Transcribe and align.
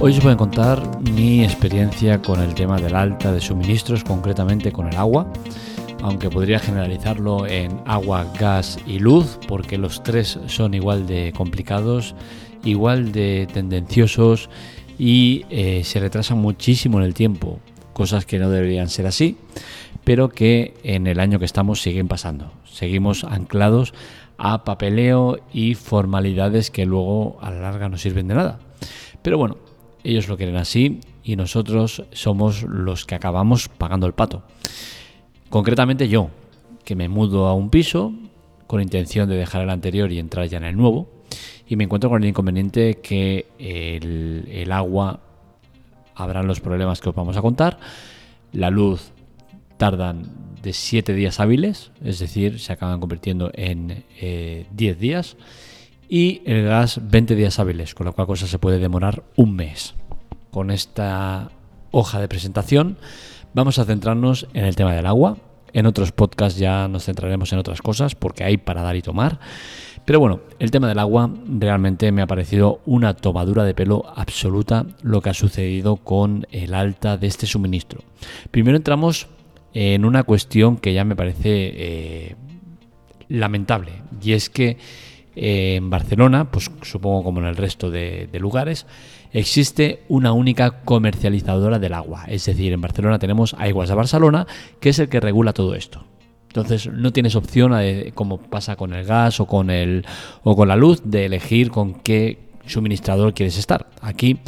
Hoy 0.00 0.12
os 0.12 0.22
voy 0.22 0.32
a 0.32 0.36
contar 0.36 0.80
mi 1.10 1.42
experiencia 1.42 2.22
con 2.22 2.40
el 2.40 2.54
tema 2.54 2.78
del 2.78 2.94
alta 2.94 3.32
de 3.32 3.40
suministros, 3.40 4.04
concretamente 4.04 4.70
con 4.70 4.86
el 4.86 4.96
agua, 4.96 5.26
aunque 6.02 6.30
podría 6.30 6.60
generalizarlo 6.60 7.48
en 7.48 7.80
agua, 7.84 8.32
gas 8.38 8.78
y 8.86 9.00
luz, 9.00 9.40
porque 9.48 9.76
los 9.76 10.04
tres 10.04 10.38
son 10.46 10.74
igual 10.74 11.08
de 11.08 11.32
complicados, 11.36 12.14
igual 12.62 13.10
de 13.10 13.48
tendenciosos 13.52 14.48
y 15.00 15.44
eh, 15.50 15.82
se 15.82 15.98
retrasan 15.98 16.38
muchísimo 16.38 16.98
en 16.98 17.04
el 17.04 17.14
tiempo, 17.14 17.58
cosas 17.92 18.24
que 18.24 18.38
no 18.38 18.50
deberían 18.50 18.88
ser 18.88 19.08
así, 19.08 19.36
pero 20.04 20.28
que 20.28 20.74
en 20.84 21.08
el 21.08 21.18
año 21.18 21.40
que 21.40 21.44
estamos 21.44 21.82
siguen 21.82 22.06
pasando. 22.06 22.52
Seguimos 22.64 23.24
anclados 23.24 23.94
a 24.36 24.62
papeleo 24.62 25.40
y 25.52 25.74
formalidades 25.74 26.70
que 26.70 26.86
luego 26.86 27.36
a 27.40 27.50
la 27.50 27.62
larga 27.62 27.88
no 27.88 27.98
sirven 27.98 28.28
de 28.28 28.36
nada. 28.36 28.60
Pero 29.22 29.36
bueno, 29.36 29.56
ellos 30.10 30.28
lo 30.28 30.36
quieren 30.36 30.56
así 30.56 31.00
y 31.22 31.36
nosotros 31.36 32.04
somos 32.12 32.62
los 32.62 33.04
que 33.04 33.14
acabamos 33.14 33.68
pagando 33.68 34.06
el 34.06 34.14
pato. 34.14 34.42
Concretamente 35.50 36.08
yo, 36.08 36.30
que 36.84 36.96
me 36.96 37.08
mudo 37.08 37.46
a 37.46 37.54
un 37.54 37.68
piso 37.68 38.12
con 38.66 38.80
intención 38.80 39.28
de 39.28 39.36
dejar 39.36 39.62
el 39.62 39.70
anterior 39.70 40.10
y 40.10 40.18
entrar 40.18 40.46
ya 40.46 40.58
en 40.58 40.64
el 40.64 40.76
nuevo, 40.76 41.08
y 41.66 41.76
me 41.76 41.84
encuentro 41.84 42.08
con 42.08 42.22
el 42.22 42.28
inconveniente 42.28 42.98
que 43.02 43.46
el, 43.58 44.72
agua 44.72 45.20
habrán 46.14 46.46
los 46.46 46.60
problemas 46.60 47.00
que 47.00 47.10
os 47.10 47.14
vamos 47.14 47.36
a 47.36 47.42
contar, 47.42 47.78
la 48.52 48.70
luz 48.70 49.12
tardan 49.76 50.22
de 50.62 50.72
7 50.72 51.14
días 51.14 51.40
hábiles, 51.40 51.92
es 52.02 52.18
decir, 52.18 52.58
se 52.58 52.72
acaban 52.72 53.00
convirtiendo 53.00 53.50
en 53.54 53.88
10 53.88 54.06
eh, 54.20 54.66
días, 54.98 55.36
y 56.08 56.42
el 56.46 56.64
gas 56.64 57.00
20 57.02 57.34
días 57.34 57.58
hábiles, 57.58 57.94
con 57.94 58.06
lo 58.06 58.12
cual 58.12 58.26
cosa 58.26 58.46
se 58.46 58.58
puede 58.58 58.78
demorar 58.78 59.22
un 59.36 59.54
mes. 59.54 59.94
Con 60.50 60.70
esta 60.70 61.50
hoja 61.90 62.20
de 62.20 62.28
presentación 62.28 62.96
vamos 63.54 63.78
a 63.78 63.84
centrarnos 63.84 64.46
en 64.54 64.64
el 64.64 64.76
tema 64.76 64.94
del 64.94 65.06
agua. 65.06 65.36
En 65.74 65.84
otros 65.84 66.12
podcasts 66.12 66.58
ya 66.58 66.88
nos 66.88 67.04
centraremos 67.04 67.52
en 67.52 67.58
otras 67.58 67.82
cosas 67.82 68.14
porque 68.14 68.42
hay 68.42 68.56
para 68.56 68.82
dar 68.82 68.96
y 68.96 69.02
tomar. 69.02 69.38
Pero 70.06 70.20
bueno, 70.20 70.40
el 70.58 70.70
tema 70.70 70.88
del 70.88 70.98
agua 70.98 71.30
realmente 71.46 72.10
me 72.12 72.22
ha 72.22 72.26
parecido 72.26 72.80
una 72.86 73.12
tomadura 73.12 73.64
de 73.64 73.74
pelo 73.74 74.04
absoluta 74.16 74.86
lo 75.02 75.20
que 75.20 75.28
ha 75.28 75.34
sucedido 75.34 75.96
con 75.96 76.46
el 76.50 76.72
alta 76.72 77.18
de 77.18 77.26
este 77.26 77.46
suministro. 77.46 78.00
Primero 78.50 78.78
entramos 78.78 79.26
en 79.74 80.06
una 80.06 80.22
cuestión 80.22 80.78
que 80.78 80.94
ya 80.94 81.04
me 81.04 81.14
parece 81.14 81.72
eh, 81.74 82.36
lamentable 83.28 84.02
y 84.22 84.32
es 84.32 84.48
que 84.48 84.78
en 85.36 85.90
Barcelona, 85.90 86.50
pues 86.50 86.70
supongo 86.82 87.24
como 87.24 87.40
en 87.40 87.46
el 87.46 87.56
resto 87.56 87.90
de, 87.90 88.28
lugares, 88.40 88.86
existe 89.32 90.02
una 90.08 90.32
única 90.32 90.82
comercializadora 90.82 91.78
del 91.78 91.94
agua. 91.94 92.24
Es 92.28 92.46
decir, 92.46 92.72
en 92.72 92.80
Barcelona 92.80 93.18
tenemos 93.18 93.54
Aguas 93.54 93.88
de 93.88 93.94
Barcelona, 93.94 94.46
que 94.80 94.90
es 94.90 94.98
el 94.98 95.08
que 95.08 95.20
regula 95.20 95.52
todo 95.52 95.74
esto. 95.74 96.04
Entonces 96.48 96.90
no 96.92 97.12
tienes 97.12 97.36
opción, 97.36 97.72
como 98.14 98.38
pasa 98.38 98.76
con 98.76 98.94
el 98.94 99.04
gas 99.04 99.38
o 99.40 99.46
con, 99.46 99.70
el, 99.70 100.04
o 100.42 100.56
con 100.56 100.68
la 100.68 100.76
luz, 100.76 101.02
de 101.04 101.26
elegir 101.26 101.70
con 101.70 101.94
qué 101.94 102.38
suministrador 102.66 103.34
quieres 103.34 103.58
estar. 103.58 103.86
Aquí 104.00 104.38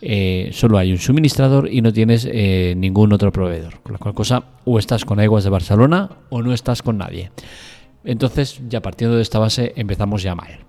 eh, 0.00 0.50
solo 0.52 0.78
hay 0.78 0.92
un 0.92 0.98
suministrador 0.98 1.68
y 1.72 1.80
no 1.82 1.92
tienes 1.92 2.28
eh, 2.30 2.74
ningún 2.76 3.12
otro 3.12 3.32
proveedor. 3.32 3.80
Con 3.80 3.92
la 3.92 3.98
cual 3.98 4.14
cosa, 4.14 4.44
o 4.64 4.78
estás 4.78 5.04
con 5.04 5.20
Aguas 5.20 5.44
de 5.44 5.50
Barcelona 5.50 6.10
o 6.30 6.42
no 6.42 6.52
estás 6.52 6.82
con 6.82 6.98
nadie. 6.98 7.30
Entonces, 8.08 8.62
ya 8.70 8.80
partiendo 8.80 9.16
de 9.16 9.22
esta 9.22 9.38
base, 9.38 9.74
empezamos 9.76 10.22
ya 10.22 10.34
mal. 10.34 10.60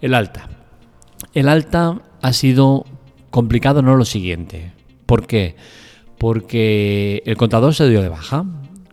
El 0.00 0.12
alta. 0.12 0.48
El 1.34 1.48
alta 1.48 2.00
ha 2.20 2.32
sido 2.32 2.84
complicado, 3.30 3.80
no 3.80 3.94
lo 3.94 4.04
siguiente. 4.04 4.72
¿Por 5.06 5.28
qué? 5.28 5.54
Porque 6.18 7.22
el 7.26 7.36
contador 7.36 7.76
se 7.76 7.88
dio 7.88 8.02
de 8.02 8.08
baja, 8.08 8.44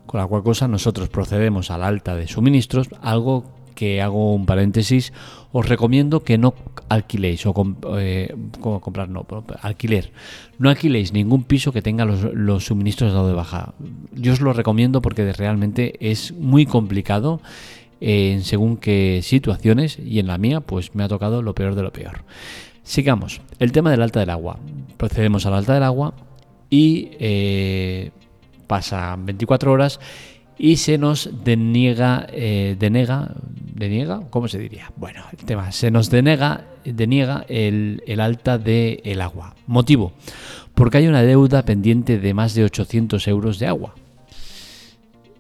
con 0.06 0.20
la 0.20 0.28
cual 0.28 0.44
cosa 0.44 0.68
nosotros 0.68 1.10
procedemos 1.10 1.72
al 1.72 1.84
alta 1.84 2.16
de 2.16 2.28
suministros, 2.28 2.88
algo 3.02 3.46
que 3.74 4.00
hago 4.00 4.36
un 4.36 4.46
paréntesis, 4.46 5.12
os 5.52 5.68
recomiendo 5.68 6.24
que 6.24 6.38
no 6.38 6.54
alquiléis 6.90 7.48
o 7.48 7.54
eh, 7.98 8.36
comprar, 8.62 9.10
no, 9.10 9.26
alquiler. 9.62 10.12
No 10.60 10.70
alquiléis 10.70 11.14
ningún 11.14 11.46
piso 11.46 11.72
que 11.72 11.82
tenga 11.82 12.06
los, 12.06 12.32
los 12.34 12.66
suministros 12.66 13.12
dado 13.12 13.28
de 13.28 13.34
baja. 13.34 13.74
Yo 14.14 14.34
os 14.34 14.42
lo 14.42 14.54
recomiendo 14.54 15.02
porque 15.02 15.34
realmente 15.34 15.96
es 16.00 16.32
muy 16.34 16.68
complicado 16.68 17.42
en 18.02 18.44
según 18.44 18.78
qué 18.78 19.22
situaciones 19.24 20.00
y 20.00 20.20
en 20.20 20.28
la 20.28 20.38
mía 20.38 20.62
pues 20.62 20.96
me 20.96 21.04
ha 21.04 21.08
tocado 21.08 21.42
lo 21.42 21.56
peor 21.56 21.76
de 21.76 21.84
lo 21.84 21.92
peor. 21.92 22.24
Sigamos, 22.84 23.42
el 23.60 23.72
tema 23.72 23.92
del 23.92 24.02
alta 24.02 24.20
del 24.20 24.30
agua. 24.30 24.60
Procedemos 24.98 25.46
al 25.46 25.54
alta 25.54 25.74
del 25.74 25.84
agua 25.84 26.14
y 26.70 27.10
eh, 27.20 28.12
pasan 28.68 29.26
24 29.26 29.72
horas 29.72 30.00
y 30.58 30.78
se 30.78 30.98
nos 30.98 31.30
deniega, 31.44 32.28
eh, 32.32 32.76
denega, 32.80 33.36
deniega, 33.76 34.22
¿cómo 34.30 34.48
se 34.48 34.58
diría? 34.58 34.92
Bueno, 34.96 35.24
el 35.38 35.46
tema, 35.46 35.72
se 35.72 35.92
nos 35.92 36.10
denega, 36.10 36.66
deniega 36.84 37.46
el, 37.48 38.02
el 38.08 38.20
alta 38.20 38.58
del 38.58 39.02
el 39.04 39.22
agua. 39.22 39.56
Motivo, 39.68 40.14
porque 40.74 40.98
hay 40.98 41.08
una 41.08 41.22
deuda 41.22 41.64
pendiente 41.64 42.20
de 42.20 42.34
más 42.34 42.56
de 42.56 42.64
800 42.64 43.28
euros 43.28 43.60
de 43.60 43.68
agua. 43.68 43.96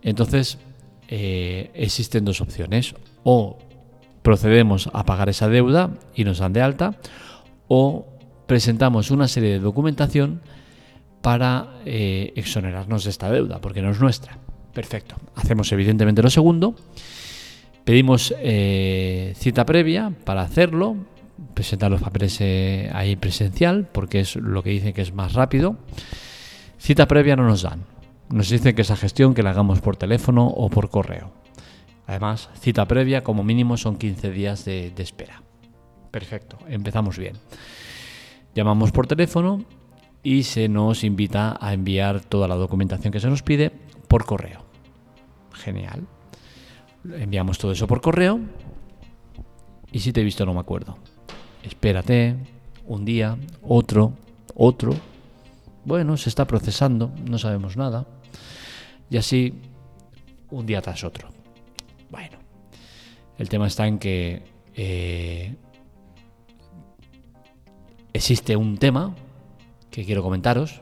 Entonces, 0.03 0.59
eh, 1.07 1.71
existen 1.73 2.25
dos 2.25 2.41
opciones. 2.41 2.95
O 3.23 3.57
procedemos 4.21 4.89
a 4.93 5.05
pagar 5.05 5.29
esa 5.29 5.47
deuda 5.47 5.91
y 6.15 6.23
nos 6.23 6.39
dan 6.39 6.53
de 6.53 6.61
alta, 6.61 6.95
o 7.67 8.07
presentamos 8.45 9.11
una 9.11 9.27
serie 9.27 9.51
de 9.51 9.59
documentación 9.59 10.41
para 11.21 11.79
eh, 11.85 12.33
exonerarnos 12.35 13.03
de 13.03 13.09
esta 13.09 13.31
deuda, 13.31 13.59
porque 13.59 13.81
no 13.81 13.91
es 13.91 13.99
nuestra. 13.99 14.37
Perfecto. 14.73 15.15
Hacemos 15.35 15.71
evidentemente 15.71 16.21
lo 16.21 16.29
segundo. 16.29 16.75
Pedimos 17.83 18.33
eh, 18.39 19.33
cita 19.37 19.65
previa 19.65 20.11
para 20.25 20.41
hacerlo, 20.41 20.97
presentar 21.53 21.89
los 21.89 22.01
papeles 22.01 22.41
ahí 22.93 23.15
presencial, 23.15 23.87
porque 23.91 24.19
es 24.19 24.35
lo 24.35 24.61
que 24.61 24.71
dicen 24.71 24.93
que 24.93 25.01
es 25.01 25.13
más 25.13 25.33
rápido. 25.33 25.77
Cita 26.77 27.07
previa 27.07 27.35
no 27.35 27.47
nos 27.47 27.61
dan. 27.63 27.96
Nos 28.29 28.49
dicen 28.49 28.75
que 28.75 28.81
esa 28.81 28.97
gestión 28.97 29.33
que 29.33 29.43
la 29.43 29.51
hagamos 29.51 29.79
por 29.79 29.95
teléfono 29.95 30.47
o 30.47 30.69
por 30.69 30.89
correo. 30.89 31.31
Además, 32.07 32.49
cita 32.59 32.85
previa 32.85 33.23
como 33.23 33.43
mínimo 33.43 33.77
son 33.77 33.97
15 33.97 34.31
días 34.31 34.65
de, 34.65 34.93
espera. 34.97 35.43
Perfecto, 36.11 36.57
empezamos 36.67 37.17
bien. 37.17 37.35
Llamamos 38.55 38.91
por 38.91 39.07
teléfono 39.07 39.63
y 40.23 40.43
se 40.43 40.67
nos 40.67 41.03
invita 41.03 41.57
a 41.59 41.73
enviar 41.73 42.21
toda 42.21 42.47
la 42.47 42.55
documentación 42.55 43.11
que 43.11 43.19
se 43.19 43.29
nos 43.29 43.43
pide 43.43 43.71
por 44.07 44.25
correo. 44.25 44.65
Genial. 45.53 46.07
Enviamos 47.03 47.57
todo 47.57 47.71
eso 47.71 47.87
por 47.87 48.01
correo 48.01 48.39
y 49.91 49.99
si 49.99 50.11
te 50.11 50.21
he 50.21 50.23
visto 50.23 50.45
no 50.45 50.53
me 50.53 50.59
acuerdo. 50.59 50.97
Espérate 51.63 52.35
un 52.85 53.03
día, 53.03 53.37
otro, 53.61 54.13
otro. 54.55 54.93
Bueno, 55.85 56.17
se 56.17 56.29
está 56.29 56.45
procesando, 56.45 57.11
no 57.29 57.37
sabemos 57.37 57.77
nada. 57.77 58.05
Y 59.09 59.17
así, 59.17 59.53
un 60.49 60.65
día 60.65 60.81
tras 60.81 61.03
otro. 61.03 61.29
Bueno, 62.09 62.37
el 63.37 63.49
tema 63.49 63.67
está 63.67 63.87
en 63.87 63.99
que 63.99 64.43
eh, 64.75 65.55
existe 68.13 68.55
un 68.55 68.77
tema 68.77 69.15
que 69.89 70.05
quiero 70.05 70.21
comentaros, 70.23 70.81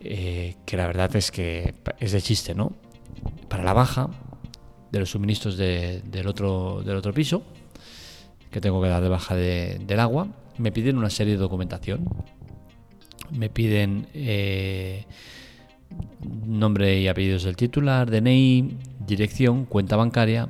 eh, 0.00 0.56
que 0.66 0.76
la 0.76 0.86
verdad 0.86 1.14
es 1.16 1.30
que 1.30 1.74
es 1.98 2.12
de 2.12 2.20
chiste, 2.20 2.54
¿no? 2.54 2.72
Para 3.48 3.64
la 3.64 3.72
baja 3.72 4.10
de 4.90 4.98
los 5.00 5.10
suministros 5.10 5.56
del, 5.56 6.26
otro, 6.26 6.82
del 6.84 6.96
otro 6.96 7.12
piso, 7.12 7.42
que 8.50 8.60
tengo 8.60 8.82
que 8.82 8.88
dar 8.88 9.02
de 9.02 9.08
baja 9.08 9.34
del 9.34 10.00
agua, 10.00 10.28
me 10.58 10.72
piden 10.72 10.98
una 10.98 11.10
serie 11.10 11.34
de 11.34 11.38
documentación. 11.38 12.08
Me 13.30 13.48
piden 13.48 14.06
eh, 14.14 15.06
nombre 16.46 17.00
y 17.00 17.08
apellidos 17.08 17.44
del 17.44 17.56
titular, 17.56 18.10
DNI, 18.10 18.76
dirección, 19.06 19.64
cuenta 19.64 19.96
bancaria, 19.96 20.48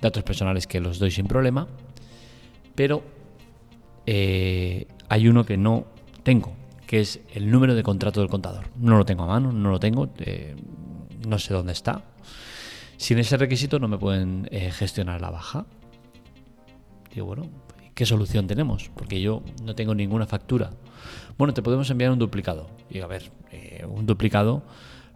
datos 0.00 0.22
personales 0.22 0.66
que 0.66 0.80
los 0.80 0.98
doy 0.98 1.10
sin 1.10 1.26
problema, 1.26 1.66
pero 2.74 3.02
eh, 4.06 4.86
hay 5.08 5.28
uno 5.28 5.44
que 5.44 5.56
no 5.56 5.86
tengo, 6.22 6.52
que 6.86 7.00
es 7.00 7.20
el 7.34 7.50
número 7.50 7.74
de 7.74 7.82
contrato 7.82 8.20
del 8.20 8.28
contador. 8.28 8.66
No 8.76 8.98
lo 8.98 9.04
tengo 9.04 9.24
a 9.24 9.26
mano, 9.26 9.52
no 9.52 9.70
lo 9.70 9.80
tengo, 9.80 10.10
eh, 10.18 10.54
no 11.26 11.38
sé 11.38 11.54
dónde 11.54 11.72
está. 11.72 12.02
Sin 12.96 13.18
ese 13.18 13.36
requisito 13.36 13.78
no 13.78 13.88
me 13.88 13.98
pueden 13.98 14.48
eh, 14.50 14.70
gestionar 14.70 15.20
la 15.20 15.30
baja. 15.30 15.66
Digo, 17.12 17.26
bueno, 17.26 17.48
¿qué 17.94 18.06
solución 18.06 18.46
tenemos? 18.46 18.90
Porque 18.94 19.20
yo 19.20 19.42
no 19.62 19.74
tengo 19.74 19.94
ninguna 19.94 20.26
factura. 20.26 20.70
Bueno, 21.38 21.54
te 21.54 21.62
podemos 21.62 21.90
enviar 21.90 22.10
un 22.10 22.18
duplicado. 22.18 22.68
Y 22.90 23.00
a 23.00 23.06
ver, 23.06 23.30
eh, 23.52 23.84
un 23.88 24.06
duplicado, 24.06 24.62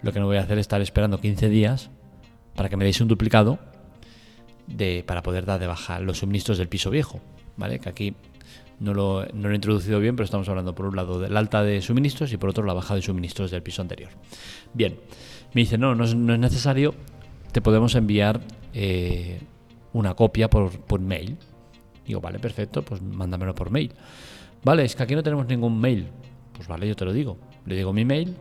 lo 0.02 0.12
que 0.12 0.20
no 0.20 0.26
voy 0.26 0.36
a 0.36 0.42
hacer 0.42 0.58
es 0.58 0.62
estar 0.62 0.80
esperando 0.80 1.20
15 1.20 1.48
días 1.48 1.90
para 2.54 2.68
que 2.68 2.76
me 2.76 2.84
deis 2.84 3.00
un 3.00 3.08
duplicado 3.08 3.58
de, 4.66 5.04
para 5.06 5.22
poder 5.22 5.44
dar 5.44 5.60
de 5.60 5.66
baja 5.66 6.00
los 6.00 6.18
suministros 6.18 6.58
del 6.58 6.68
piso 6.68 6.90
viejo. 6.90 7.20
¿Vale? 7.56 7.80
Que 7.80 7.88
aquí 7.88 8.14
No 8.78 8.94
lo, 8.94 9.26
no 9.32 9.48
lo 9.48 9.52
he 9.52 9.56
introducido 9.56 9.98
bien, 9.98 10.14
pero 10.14 10.24
estamos 10.24 10.48
hablando 10.48 10.74
por 10.74 10.86
un 10.86 10.94
lado 10.94 11.18
del 11.18 11.36
alta 11.36 11.64
de 11.64 11.82
suministros 11.82 12.32
y 12.32 12.36
por 12.36 12.50
otro 12.50 12.64
la 12.64 12.74
baja 12.74 12.94
de 12.94 13.02
suministros 13.02 13.50
del 13.50 13.62
piso 13.62 13.82
anterior. 13.82 14.10
Bien, 14.74 14.96
me 15.54 15.62
dice, 15.62 15.78
no, 15.78 15.94
no 15.96 16.04
es, 16.04 16.14
necesario, 16.14 16.94
te 17.50 17.60
podemos 17.60 17.96
enviar 17.96 18.40
eh, 18.74 19.40
una 19.92 20.14
copia 20.14 20.48
por, 20.48 20.70
por 20.80 21.00
mail. 21.00 21.36
Digo, 22.08 22.22
vale, 22.22 22.38
perfecto, 22.38 22.82
pues 22.82 23.02
mándamelo 23.02 23.54
por 23.54 23.70
mail. 23.70 23.92
Vale, 24.64 24.84
es 24.84 24.96
que 24.96 25.02
aquí 25.02 25.14
no 25.14 25.22
tenemos 25.22 25.46
ningún 25.46 25.78
mail. 25.78 26.08
Pues 26.54 26.66
vale, 26.66 26.88
yo 26.88 26.96
te 26.96 27.04
lo 27.04 27.12
digo. 27.12 27.36
Le 27.66 27.76
digo 27.76 27.92
mi 27.92 28.06
mail, 28.06 28.34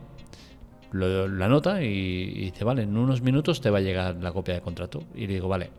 lo, 0.92 1.28
la 1.28 1.50
nota 1.50 1.84
y, 1.84 2.46
dice, 2.46 2.64
vale, 2.64 2.84
en 2.84 2.96
unos 2.96 3.22
minutos 3.22 3.60
te 3.60 3.70
va 3.70 3.80
a 3.80 3.82
llegar 3.82 4.16
la 4.22 4.32
copia 4.32 4.54
de 4.54 4.62
contrato. 4.62 5.04
Y 5.14 5.28
le 5.28 5.34
digo, 5.34 5.50
vale. 5.50 5.70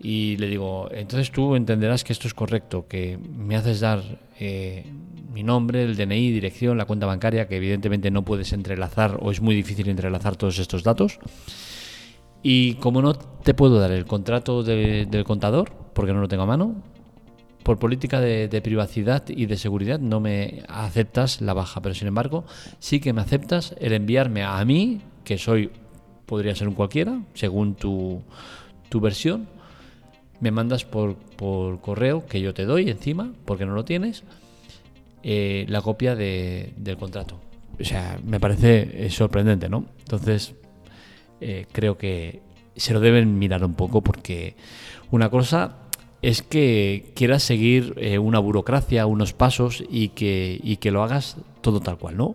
Y 0.00 0.36
le 0.38 0.48
digo, 0.48 0.88
entonces 0.90 1.30
tú 1.30 1.54
entenderás 1.54 2.02
que 2.02 2.12
esto 2.12 2.26
es 2.26 2.34
correcto, 2.34 2.86
que 2.88 3.16
me 3.16 3.54
haces 3.54 3.78
dar 3.78 4.02
eh, 4.40 4.84
mi 5.32 5.44
nombre, 5.44 5.84
el 5.84 5.96
DNI, 5.96 6.32
dirección, 6.32 6.78
la 6.78 6.84
cuenta 6.84 7.06
bancaria, 7.06 7.46
que 7.46 7.56
evidentemente 7.56 8.10
no 8.10 8.24
puedes 8.24 8.52
entrelazar 8.52 9.18
o 9.20 9.30
es 9.30 9.40
muy 9.40 9.54
difícil 9.54 9.88
entrelazar 9.88 10.34
todos 10.34 10.58
estos 10.58 10.82
datos. 10.82 11.20
Y 12.42 12.74
como 12.74 13.02
no 13.02 13.14
te 13.14 13.54
puedo 13.54 13.78
dar 13.80 13.90
el 13.90 14.04
contrato 14.04 14.62
del 14.62 15.24
contador, 15.24 15.72
porque 15.98 16.12
no 16.12 16.20
lo 16.20 16.28
tengo 16.28 16.44
a 16.44 16.46
mano, 16.46 16.76
por 17.64 17.80
política 17.80 18.20
de, 18.20 18.60
privacidad 18.62 19.24
y 19.28 19.46
de 19.46 19.56
seguridad 19.56 19.98
no 19.98 20.20
me 20.20 20.62
aceptas 20.68 21.40
la 21.40 21.54
baja, 21.54 21.82
pero 21.82 21.92
sin 21.92 22.06
embargo 22.06 22.44
sí 22.78 23.00
que 23.00 23.12
me 23.12 23.20
aceptas 23.20 23.74
el 23.80 23.92
enviarme 23.92 24.44
a 24.44 24.64
mí, 24.64 25.00
que 25.24 25.38
soy, 25.38 25.72
podría 26.24 26.54
ser 26.54 26.68
un 26.68 26.74
cualquiera, 26.74 27.20
según 27.34 27.74
tu, 27.74 28.22
tu 28.88 29.00
versión, 29.00 29.48
me 30.38 30.52
mandas 30.52 30.84
por, 30.84 31.16
por, 31.16 31.80
correo, 31.80 32.26
que 32.26 32.40
yo 32.40 32.54
te 32.54 32.64
doy 32.64 32.90
encima, 32.90 33.32
porque 33.44 33.66
no 33.66 33.74
lo 33.74 33.84
tienes, 33.84 34.22
eh, 35.24 35.66
la 35.68 35.82
copia 35.82 36.14
de, 36.14 36.74
del 36.76 36.96
contrato. 36.96 37.40
O 37.80 37.82
sea, 37.82 38.20
me 38.24 38.38
parece 38.38 39.06
eh, 39.06 39.10
sorprendente, 39.10 39.68
¿no? 39.68 39.86
Entonces, 39.98 40.54
eh, 41.40 41.66
creo 41.72 41.98
que 41.98 42.40
se 42.76 42.92
lo 42.92 43.00
deben 43.00 43.36
mirar 43.36 43.64
un 43.64 43.74
poco 43.74 44.00
porque 44.00 44.54
una 45.10 45.28
cosa 45.28 45.87
es 46.22 46.42
que 46.42 47.12
quieras 47.14 47.42
seguir 47.42 47.94
eh, 47.96 48.18
una 48.18 48.38
burocracia, 48.38 49.06
unos 49.06 49.32
pasos 49.32 49.84
y 49.88 50.08
que, 50.08 50.78
que 50.80 50.90
lo 50.90 51.02
hagas 51.02 51.36
todo 51.60 51.80
tal 51.80 51.98
cual, 51.98 52.16
¿no? 52.16 52.34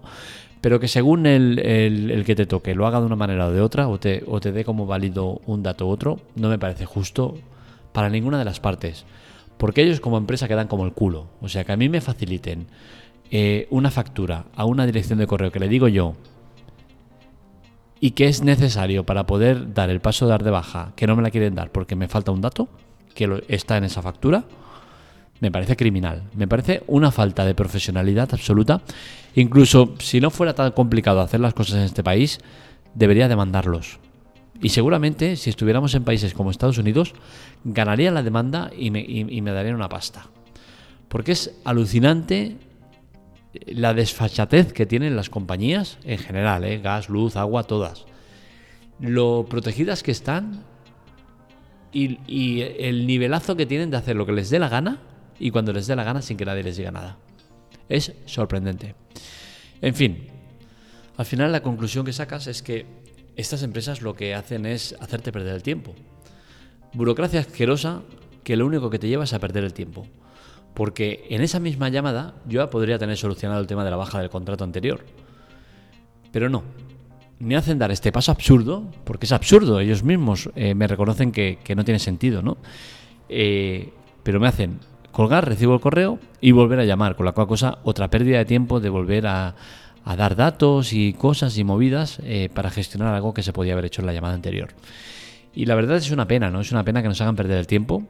Pero 0.62 0.80
que 0.80 0.88
según 0.88 1.26
el, 1.26 2.24
que 2.26 2.36
te 2.36 2.46
toque 2.46 2.74
lo 2.74 2.88
haga 2.88 3.02
de 3.02 3.06
una 3.06 3.18
manera 3.18 3.48
o 3.48 3.52
de 3.52 3.60
otra, 3.60 3.90
o 3.90 4.00
te, 4.00 4.24
o 4.28 4.40
te 4.40 4.54
dé 4.54 4.64
como 4.64 4.86
válido 4.86 5.42
un 5.46 5.62
dato 5.62 5.88
u 5.88 5.90
otro, 5.90 6.20
no 6.36 6.48
me 6.48 6.58
parece 6.58 6.86
justo 6.86 7.36
para 7.92 8.10
ninguna 8.10 8.40
de 8.40 8.46
las 8.46 8.62
partes. 8.62 9.06
Porque 9.58 9.84
ellos 9.84 10.00
como 10.00 10.18
empresa 10.18 10.48
quedan 10.48 10.70
como 10.70 10.86
el 10.86 10.94
culo. 10.94 11.28
O 11.42 11.50
sea, 11.50 11.66
que 11.66 11.74
a 11.74 11.78
mí 11.78 11.90
me 11.90 12.00
faciliten 12.00 12.68
eh, 13.30 13.68
una 13.72 13.92
factura 13.92 14.46
a 14.56 14.64
una 14.64 14.86
dirección 14.86 15.20
de 15.20 15.28
correo 15.28 15.52
que 15.52 15.60
le 15.60 15.68
digo 15.68 15.90
yo 15.90 16.16
y 18.00 18.12
que 18.12 18.28
es 18.28 18.44
necesario 18.44 19.06
para 19.06 19.26
poder 19.26 19.74
dar 19.74 19.90
el 19.90 20.02
paso 20.02 20.26
de 20.26 20.32
dar 20.32 20.44
de 20.44 20.52
baja, 20.52 20.94
que 20.96 21.08
no 21.08 21.16
me 21.16 21.24
la 21.24 21.32
quieren 21.32 21.56
dar 21.56 21.72
porque 21.72 21.96
me 21.96 22.08
falta 22.08 22.32
un 22.32 22.42
dato, 22.42 22.68
que 23.14 23.44
está 23.48 23.78
en 23.78 23.86
esa 23.86 24.02
factura, 24.02 24.46
me 25.40 25.52
parece 25.52 25.76
criminal. 25.76 26.24
Me 26.36 26.48
parece 26.48 26.84
una 26.88 27.12
falta 27.12 27.44
de 27.46 27.54
profesionalidad 27.54 28.30
absoluta. 28.32 28.82
Incluso 29.36 29.96
si 30.00 30.22
no 30.22 30.30
fuera 30.30 30.54
tan 30.54 30.72
complicado 30.72 31.20
hacer 31.20 31.42
las 31.42 31.54
cosas 31.54 31.76
en 31.76 31.84
este 31.84 32.02
país, 32.02 32.40
debería 32.94 33.28
demandarlos. 33.28 34.00
Y 34.62 34.70
seguramente 34.70 35.36
si 35.36 35.50
estuviéramos 35.50 35.94
en 35.96 36.06
países 36.06 36.34
como 36.34 36.50
Estados 36.50 36.78
Unidos, 36.78 37.14
ganaría 37.66 38.12
la 38.12 38.24
demanda 38.24 38.72
y 38.78 38.92
me, 38.92 39.02
y, 39.02 39.42
darían 39.42 39.76
una 39.76 39.90
pasta. 39.90 40.28
Porque 41.10 41.34
es 41.34 41.52
alucinante 41.66 42.56
la 43.68 43.94
desfachatez 43.94 44.72
que 44.72 44.86
tienen 44.86 45.18
las 45.18 45.30
compañías 45.30 45.98
en 46.06 46.20
general, 46.20 46.64
¿eh? 46.64 46.80
gas, 46.80 47.10
luz, 47.10 47.36
agua, 47.36 47.64
todas. 47.64 48.06
Lo 49.00 49.46
protegidas 49.50 50.04
que 50.04 50.12
están 50.12 50.64
y, 51.94 52.62
el 52.62 53.06
nivelazo 53.06 53.56
que 53.56 53.66
tienen 53.66 53.92
de 53.92 53.98
hacer 53.98 54.16
lo 54.16 54.26
que 54.26 54.32
les 54.32 54.50
dé 54.50 54.60
la 54.60 54.70
gana 54.70 55.00
y 55.40 55.52
cuando 55.52 55.72
les 55.72 55.88
dé 55.88 55.96
la 55.96 56.04
gana 56.04 56.22
sin 56.22 56.38
que 56.38 56.46
nadie 56.46 56.64
les 56.64 56.78
diga 56.78 56.92
nada. 56.92 57.18
Es 57.88 58.14
sorprendente. 58.26 58.96
En 59.82 59.94
fin, 59.94 60.28
al 61.18 61.26
final 61.26 61.52
la 61.52 61.62
conclusión 61.62 62.06
que 62.06 62.14
sacas 62.14 62.48
es 62.48 62.64
que 62.64 62.86
estas 63.36 63.64
empresas 63.64 64.02
lo 64.02 64.16
que 64.16 64.34
hacen 64.34 64.66
es 64.66 64.96
hacerte 65.00 65.32
perder 65.32 65.56
el 65.56 65.64
tiempo. 65.64 65.94
Burocracia 66.94 67.40
asquerosa 67.40 68.02
que 68.44 68.56
lo 68.56 68.66
único 68.66 68.90
que 68.90 69.00
te 69.00 69.08
lleva 69.08 69.24
es 69.24 69.34
a 69.34 69.40
perder 69.40 69.64
el 69.64 69.74
tiempo. 69.74 70.08
Porque 70.74 71.26
en 71.30 71.42
esa 71.42 71.60
misma 71.60 71.90
llamada 71.90 72.34
yo 72.48 72.62
ya 72.62 72.70
podría 72.70 72.98
tener 72.98 73.18
solucionado 73.18 73.62
el 73.62 73.68
tema 73.68 73.84
de 73.84 73.92
la 73.92 73.96
baja 73.96 74.20
del 74.20 74.30
contrato 74.30 74.64
anterior. 74.64 75.06
Pero 76.32 76.50
no, 76.50 76.64
me 77.40 77.56
hacen 77.56 77.80
dar 77.80 77.92
este 77.92 78.12
paso 78.12 78.32
absurdo, 78.32 78.90
porque 79.04 79.26
es 79.26 79.32
absurdo, 79.32 79.80
ellos 79.80 80.04
mismos 80.04 80.50
eh, 80.56 80.76
me 80.76 80.88
reconocen 80.88 81.32
que, 81.32 81.58
no 81.76 81.84
tiene 81.84 82.00
sentido, 82.00 82.42
¿no? 82.42 82.58
Eh, 83.30 83.92
pero 84.24 84.40
me 84.40 84.48
hacen 84.48 84.80
colgar, 85.12 85.48
recibo 85.48 85.74
el 85.74 85.82
correo 85.82 86.20
y 86.42 86.52
volver 86.52 86.80
a 86.80 86.86
llamar, 86.86 87.16
con 87.16 87.26
la 87.26 87.34
cual 87.34 87.48
cosa 87.48 87.80
otra 87.84 88.10
pérdida 88.10 88.38
de 88.38 88.46
tiempo 88.46 88.80
de 88.80 88.90
volver 88.90 89.28
a, 89.28 89.56
dar 90.06 90.36
datos 90.36 90.92
y 90.92 91.14
cosas 91.14 91.58
y 91.58 91.64
movidas 91.64 92.20
eh, 92.24 92.50
para 92.54 92.70
gestionar 92.70 93.14
algo 93.14 93.34
que 93.34 93.42
se 93.42 93.54
podía 93.54 93.74
haber 93.74 93.86
hecho 93.86 94.02
en 94.02 94.08
la 94.08 94.14
llamada 94.14 94.34
anterior. 94.34 94.70
Y 95.54 95.66
la 95.66 95.76
verdad 95.76 95.98
es 95.98 96.12
una 96.12 96.28
pena, 96.28 96.50
¿no? 96.50 96.62
Es 96.62 96.72
una 96.72 96.84
pena 96.84 97.02
que 97.02 97.08
nos 97.08 97.22
hagan 97.22 97.36
perder 97.36 97.58
el 97.58 97.68
tiempo 97.68 98.04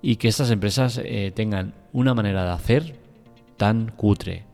y 0.00 0.16
que 0.16 0.26
estas 0.28 0.50
empresas 0.50 1.00
tengan 1.34 1.74
una 1.92 2.12
manera 2.12 2.44
de 2.44 2.50
hacer 2.50 2.96
tan 3.56 3.90
cutre, 3.90 4.44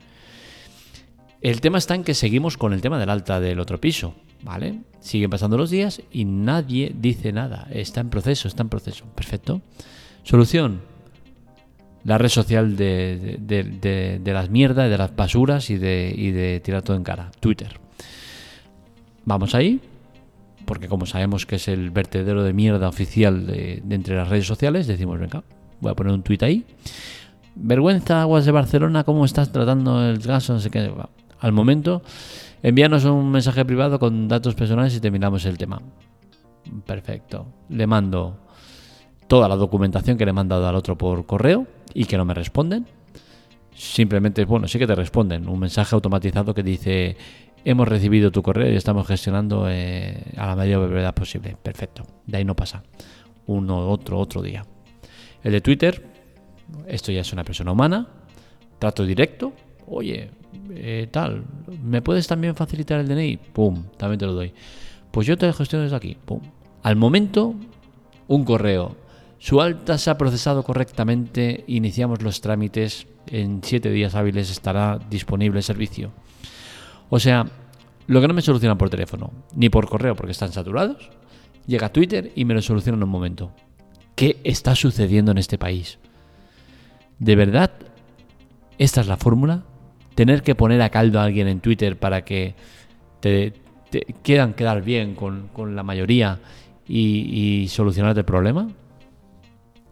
el 1.40 1.60
tema 1.60 1.78
está 1.78 1.94
en 1.94 2.02
que 2.02 2.14
seguimos 2.14 2.56
con 2.56 2.72
el 2.72 2.80
tema 2.80 2.98
del 2.98 3.10
alta 3.10 3.38
del 3.38 3.60
otro 3.60 3.80
piso, 3.80 4.14
¿vale? 4.42 4.80
Siguen 5.00 5.30
pasando 5.30 5.56
los 5.56 5.70
días 5.70 6.02
y 6.10 6.24
nadie 6.24 6.92
dice 6.98 7.32
nada. 7.32 7.68
Está 7.70 8.00
en 8.00 8.10
proceso, 8.10 8.48
está 8.48 8.62
en 8.62 8.68
proceso. 8.68 9.04
Perfecto. 9.14 9.62
Solución. 10.24 10.80
La 12.04 12.18
red 12.18 12.28
social 12.28 12.76
de, 12.76 14.22
las 14.24 14.50
mierdas, 14.50 14.90
de 14.90 14.98
las 14.98 15.14
basuras 15.14 15.70
y 15.70 15.78
de, 15.78 16.60
tirar 16.64 16.82
todo 16.82 16.96
en 16.96 17.04
cara. 17.04 17.30
Twitter. 17.38 17.78
Vamos 19.24 19.54
ahí, 19.54 19.80
porque 20.64 20.88
como 20.88 21.06
sabemos 21.06 21.44
que 21.44 21.56
es 21.56 21.68
el 21.68 21.90
vertedero 21.90 22.42
de 22.42 22.52
mierda 22.52 22.88
oficial 22.88 23.46
de, 23.46 23.82
entre 23.90 24.16
las 24.16 24.28
redes 24.28 24.46
sociales, 24.46 24.86
decimos, 24.86 25.20
venga, 25.20 25.44
voy 25.80 25.92
a 25.92 25.94
poner 25.94 26.12
un 26.14 26.22
tweet 26.22 26.38
ahí. 26.40 26.64
Vergüenza, 27.54 28.22
Aguas 28.22 28.46
de 28.46 28.52
Barcelona, 28.52 29.04
¿cómo 29.04 29.24
estás 29.24 29.52
tratando 29.52 30.08
el 30.08 30.18
gas? 30.18 30.48
No 30.48 30.60
sé 30.60 30.70
qué 30.70 30.90
al 31.40 31.52
momento, 31.52 32.02
envíanos 32.62 33.04
un 33.04 33.30
mensaje 33.30 33.64
privado 33.64 33.98
con 33.98 34.28
datos 34.28 34.54
personales 34.54 34.94
y 34.96 35.00
terminamos 35.00 35.44
el 35.44 35.58
tema. 35.58 35.80
Perfecto. 36.84 37.46
Le 37.68 37.86
mando 37.86 38.38
toda 39.26 39.48
la 39.48 39.56
documentación 39.56 40.16
que 40.16 40.24
le 40.24 40.30
he 40.30 40.34
mandado 40.34 40.66
al 40.66 40.74
otro 40.74 40.98
por 40.98 41.26
correo 41.26 41.66
y 41.94 42.04
que 42.06 42.16
no 42.16 42.24
me 42.24 42.34
responden. 42.34 42.86
Simplemente, 43.74 44.44
bueno, 44.44 44.66
sí 44.66 44.78
que 44.78 44.86
te 44.86 44.94
responden. 44.94 45.48
Un 45.48 45.60
mensaje 45.60 45.94
automatizado 45.94 46.52
que 46.52 46.62
dice, 46.62 47.16
hemos 47.64 47.86
recibido 47.86 48.32
tu 48.32 48.42
correo 48.42 48.72
y 48.72 48.76
estamos 48.76 49.06
gestionando 49.06 49.66
eh, 49.68 50.32
a 50.36 50.46
la 50.46 50.56
mayor 50.56 50.88
brevedad 50.88 51.14
posible. 51.14 51.56
Perfecto. 51.62 52.04
De 52.26 52.38
ahí 52.38 52.44
no 52.44 52.56
pasa. 52.56 52.82
Uno, 53.46 53.88
otro, 53.88 54.18
otro 54.18 54.42
día. 54.42 54.64
El 55.44 55.52
de 55.52 55.60
Twitter, 55.60 56.04
esto 56.86 57.12
ya 57.12 57.20
es 57.20 57.32
una 57.32 57.44
persona 57.44 57.72
humana. 57.72 58.08
Trato 58.78 59.04
directo. 59.04 59.52
Oye, 59.90 60.30
eh, 60.70 61.08
tal, 61.10 61.44
¿me 61.82 62.02
puedes 62.02 62.26
también 62.26 62.54
facilitar 62.54 63.00
el 63.00 63.08
DNI? 63.08 63.36
Pum, 63.36 63.84
también 63.96 64.18
te 64.18 64.26
lo 64.26 64.32
doy. 64.32 64.52
Pues 65.10 65.26
yo 65.26 65.36
te 65.36 65.46
lo 65.46 65.52
gestiono 65.52 65.84
desde 65.84 65.96
aquí. 65.96 66.16
Pum. 66.24 66.40
Al 66.82 66.96
momento, 66.96 67.54
un 68.26 68.44
correo. 68.44 68.96
Su 69.38 69.60
alta 69.60 69.98
se 69.98 70.10
ha 70.10 70.18
procesado 70.18 70.62
correctamente, 70.62 71.64
iniciamos 71.68 72.22
los 72.22 72.40
trámites, 72.40 73.06
en 73.26 73.60
siete 73.62 73.90
días 73.90 74.14
hábiles 74.14 74.50
estará 74.50 74.98
disponible 75.10 75.58
el 75.58 75.64
servicio. 75.64 76.10
O 77.08 77.18
sea, 77.18 77.46
lo 78.06 78.20
que 78.20 78.28
no 78.28 78.34
me 78.34 78.42
soluciona 78.42 78.76
por 78.76 78.90
teléfono, 78.90 79.32
ni 79.54 79.68
por 79.68 79.88
correo 79.88 80.16
porque 80.16 80.32
están 80.32 80.52
saturados, 80.52 81.10
llega 81.66 81.86
a 81.86 81.92
Twitter 81.92 82.32
y 82.34 82.44
me 82.44 82.54
lo 82.54 82.62
soluciona 82.62 82.96
en 82.96 83.04
un 83.04 83.10
momento. 83.10 83.52
¿Qué 84.14 84.40
está 84.44 84.74
sucediendo 84.74 85.30
en 85.30 85.38
este 85.38 85.58
país? 85.58 85.98
¿De 87.18 87.36
verdad 87.36 87.70
esta 88.78 89.00
es 89.00 89.06
la 89.06 89.16
fórmula? 89.16 89.64
Tener 90.18 90.42
que 90.42 90.56
poner 90.56 90.82
a 90.82 90.90
caldo 90.90 91.20
a 91.20 91.22
alguien 91.22 91.46
en 91.46 91.60
Twitter 91.60 91.96
para 91.96 92.24
que 92.24 92.56
te, 93.20 93.52
quieran 94.24 94.52
quedar 94.52 94.82
bien 94.82 95.14
con, 95.14 95.76
la 95.76 95.84
mayoría 95.84 96.40
y, 96.88 97.60
y 97.62 97.68
solucionar 97.68 98.18
el 98.18 98.24
problema? 98.24 98.68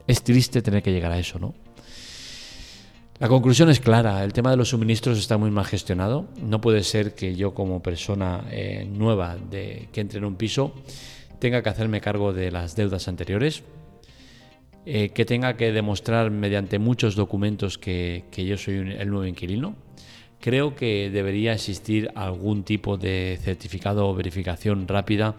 Es 0.04 0.25
triste 0.25 0.62
tener 0.62 0.83
que 0.83 0.90
llegar 0.90 1.12
a 1.12 1.18
eso, 1.21 1.38
¿no? 1.38 1.54
La 3.21 3.28
conclusión 3.28 3.71
es 3.71 3.78
clara, 3.78 4.25
el 4.25 4.33
tema 4.33 4.50
de 4.50 4.56
los 4.56 4.71
suministros 4.71 5.16
está 5.16 5.38
muy 5.38 5.52
mal 5.52 5.64
gestionado. 5.64 6.26
No 6.42 6.61
puede 6.61 6.83
ser 6.83 7.14
que 7.14 7.37
yo 7.37 7.54
como 7.54 7.80
persona 7.80 8.47
eh, 8.50 8.85
nueva 8.85 9.37
que 9.49 10.00
entre 10.00 10.18
en 10.18 10.25
un 10.25 10.35
piso 10.35 10.75
tenga 11.38 11.62
que 11.62 11.68
hacerme 11.68 12.00
cargo 12.00 12.33
de 12.33 12.50
las 12.50 12.75
deudas 12.75 13.06
anteriores. 13.06 13.62
Eh, 14.88 15.09
que 15.09 15.25
tenga 15.25 15.57
que 15.57 15.73
demostrar 15.73 16.31
mediante 16.31 16.78
muchos 16.78 17.16
documentos 17.16 17.76
que, 17.76 18.23
yo 18.37 18.57
soy 18.57 18.95
el 18.97 19.11
nuevo 19.11 19.26
inquilino. 19.26 19.75
Creo 20.40 20.76
que 20.76 21.11
debería 21.11 21.55
existir 21.55 22.12
algún 22.14 22.62
tipo 22.62 22.97
de 22.97 23.37
certificado 23.43 24.09
o 24.09 24.14
verificación 24.14 24.87
rápida 24.87 25.35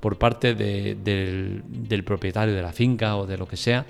por 0.00 0.16
parte 0.16 0.54
del, 0.54 2.02
propietario 2.06 2.54
de 2.54 2.62
la 2.62 2.72
finca 2.72 3.18
o 3.18 3.26
de 3.26 3.36
lo 3.36 3.46
que 3.46 3.58
sea 3.58 3.84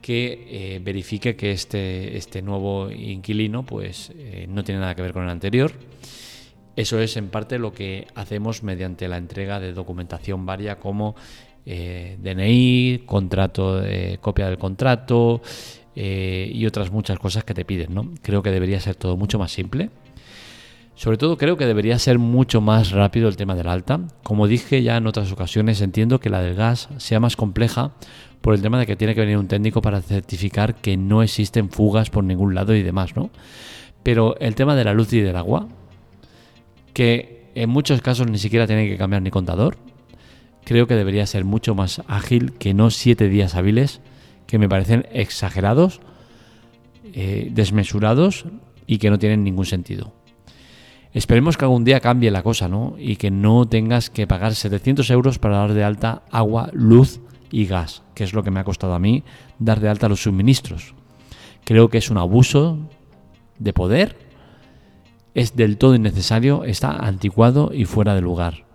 que 0.00 0.46
eh, 0.48 0.80
verifique 0.82 1.36
que 1.36 1.52
este, 1.52 2.16
este 2.16 2.40
nuevo 2.40 2.90
inquilino 2.90 3.66
pues, 3.66 4.10
eh, 4.16 4.46
no 4.48 4.64
tiene 4.64 4.80
nada 4.80 4.94
que 4.94 5.02
ver 5.02 5.12
con 5.12 5.24
el 5.24 5.28
anterior. 5.28 5.72
Eso 6.76 6.98
es 6.98 7.18
en 7.18 7.28
parte 7.28 7.58
lo 7.58 7.74
que 7.74 8.06
hacemos 8.14 8.62
mediante 8.62 9.06
la 9.06 9.18
entrega 9.18 9.60
de 9.60 9.74
documentación 9.74 10.46
varia 10.46 10.78
como 10.78 11.14
eh, 11.66 12.16
DNI, 12.20 13.02
contrato, 13.06 13.82
copia 14.20 14.48
del 14.48 14.58
contrato 14.58 15.42
eh, 15.96 16.50
y 16.54 16.66
otras 16.66 16.90
muchas 16.90 17.18
cosas 17.18 17.44
que 17.44 17.54
te 17.54 17.64
piden. 17.64 17.94
¿no? 17.94 18.10
Creo 18.22 18.42
que 18.42 18.50
debería 18.50 18.80
ser 18.80 18.94
todo 18.94 19.16
mucho 19.16 19.38
más 19.38 19.52
simple. 19.52 19.90
Sobre 20.94 21.16
todo 21.16 21.38
creo 21.38 21.56
que 21.56 21.66
debería 21.66 21.98
ser 21.98 22.18
mucho 22.18 22.60
más 22.60 22.90
rápido 22.90 23.28
el 23.28 23.36
tema 23.36 23.54
del 23.54 23.68
alta. 23.68 24.00
Como 24.22 24.46
dije 24.46 24.82
ya 24.82 24.96
en 24.96 25.06
otras 25.06 25.32
ocasiones, 25.32 25.80
entiendo 25.80 26.20
que 26.20 26.30
la 26.30 26.42
del 26.42 26.54
gas 26.54 26.88
sea 26.98 27.20
más 27.20 27.36
compleja 27.36 27.92
por 28.40 28.54
el 28.54 28.62
tema 28.62 28.78
de 28.78 28.86
que 28.86 28.96
tiene 28.96 29.14
que 29.14 29.20
venir 29.20 29.38
un 29.38 29.48
técnico 29.48 29.82
para 29.82 30.02
certificar 30.02 30.74
que 30.74 30.96
no 30.96 31.22
existen 31.22 31.70
fugas 31.70 32.10
por 32.10 32.24
ningún 32.24 32.54
lado 32.54 32.74
y 32.74 32.82
demás, 32.82 33.16
¿no? 33.16 33.30
Pero 34.02 34.38
el 34.40 34.54
tema 34.54 34.76
de 34.76 34.84
la 34.84 34.94
luz 34.94 35.12
y 35.12 35.20
del 35.20 35.36
agua, 35.36 35.68
que 36.92 37.50
en 37.54 37.68
muchos 37.70 38.00
casos 38.02 38.30
ni 38.30 38.38
siquiera 38.38 38.66
tiene 38.66 38.88
que 38.88 38.96
cambiar 38.96 39.22
ni 39.22 39.30
contador, 39.30 39.76
creo 40.64 40.86
que 40.86 40.94
debería 40.94 41.26
ser 41.26 41.44
mucho 41.44 41.74
más 41.74 42.02
ágil 42.06 42.52
que 42.52 42.74
no 42.74 42.90
siete 42.90 43.28
días 43.28 43.54
hábiles, 43.54 44.00
que 44.46 44.58
me 44.58 44.68
parecen 44.68 45.06
exagerados, 45.12 46.00
eh, 47.12 47.48
desmesurados 47.52 48.46
y 48.86 48.98
que 48.98 49.10
no 49.10 49.18
tienen 49.18 49.44
ningún 49.44 49.66
sentido. 49.66 50.12
Esperemos 51.12 51.56
que 51.56 51.64
algún 51.64 51.84
día 51.84 52.00
cambie 52.00 52.30
la 52.30 52.42
cosa, 52.42 52.68
¿no? 52.68 52.94
Y 52.98 53.16
que 53.16 53.30
no 53.30 53.66
tengas 53.66 54.10
que 54.10 54.28
pagar 54.28 54.54
700 54.54 55.10
euros 55.10 55.38
para 55.38 55.58
dar 55.58 55.72
de 55.72 55.82
alta 55.82 56.22
agua, 56.30 56.70
luz 56.72 57.20
y 57.50 57.66
gas, 57.66 58.02
que 58.14 58.22
es 58.22 58.32
lo 58.32 58.44
que 58.44 58.52
me 58.52 58.60
ha 58.60 58.64
costado 58.64 58.94
a 58.94 59.00
mí 59.00 59.24
dar 59.58 59.80
de 59.80 59.88
alta 59.88 60.08
los 60.08 60.22
suministros. 60.22 60.94
Creo 61.64 61.88
que 61.88 61.98
es 61.98 62.10
un 62.10 62.18
abuso 62.18 62.78
de 63.58 63.72
poder, 63.72 64.16
es 65.34 65.56
del 65.56 65.78
todo 65.78 65.94
innecesario, 65.94 66.64
está 66.64 66.90
anticuado 66.90 67.72
y 67.74 67.84
fuera 67.86 68.14
de 68.14 68.20
lugar. 68.20 68.69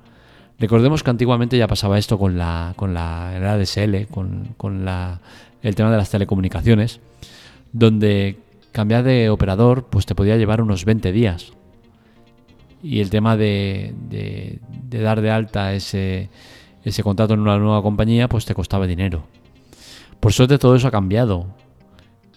Recordemos 0.57 1.03
que 1.03 1.09
antiguamente 1.09 1.57
ya 1.57 1.67
pasaba 1.67 1.97
esto 1.97 2.17
con 2.17 2.37
la, 2.37 2.73
con 2.75 2.93
la, 2.93 3.53
ADSL, 3.53 4.07
con, 4.09 4.53
con 4.57 4.85
la, 4.85 5.19
el 5.61 5.75
tema 5.75 5.91
de 5.91 5.97
las 5.97 6.09
telecomunicaciones, 6.09 7.01
donde 7.73 8.37
cambiar 8.71 9.03
de 9.03 9.29
operador 9.29 9.85
pues 9.89 10.05
te 10.05 10.15
podía 10.15 10.37
llevar 10.37 10.61
unos 10.61 10.85
20 10.85 11.11
días. 11.11 11.53
Y 12.81 13.01
el 13.01 13.09
tema 13.09 13.35
de, 13.35 13.93
de, 14.09 14.59
dar 15.01 15.21
de 15.21 15.31
alta 15.31 15.73
ese, 15.73 16.29
ese 16.83 17.03
contrato 17.03 17.33
en 17.33 17.39
una 17.39 17.57
nueva 17.57 17.81
compañía 17.81 18.29
pues 18.29 18.45
te 18.45 18.53
costaba 18.53 18.87
dinero. 18.87 19.23
Por 20.19 20.33
suerte 20.33 20.57
todo 20.57 20.75
eso 20.75 20.87
ha 20.87 20.91
cambiado. 20.91 21.47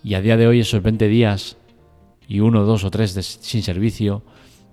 Y 0.02 0.14
a 0.14 0.20
día 0.20 0.37
de 0.37 0.46
hoy 0.46 0.60
esos 0.60 0.82
20 0.82 1.06
días 1.06 1.56
y 2.26 2.40
uno, 2.40 2.64
dos 2.64 2.84
o 2.84 2.90
tres 2.90 3.12
sin 3.40 3.62
servicio 3.62 4.22